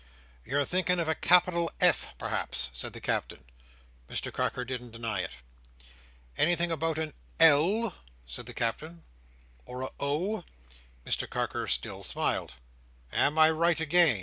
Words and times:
"You're 0.43 0.65
thinking 0.65 0.97
of 0.99 1.07
a 1.07 1.13
capital 1.13 1.69
F 1.79 2.07
perhaps?" 2.17 2.71
said 2.73 2.93
the 2.93 2.99
Captain. 2.99 3.43
Mr 4.09 4.33
Carker 4.33 4.65
didn't 4.65 4.89
deny 4.89 5.19
it. 5.19 5.29
"Anything 6.39 6.71
about 6.71 6.97
a 6.97 7.13
L," 7.39 7.93
said 8.25 8.47
the 8.47 8.53
Captain, 8.55 9.03
"or 9.67 9.83
a 9.83 9.89
O?" 9.99 10.43
Mr 11.05 11.29
Carker 11.29 11.67
still 11.67 12.01
smiled. 12.03 12.53
"Am 13.11 13.37
I 13.37 13.51
right, 13.51 13.79
again?" 13.79 14.19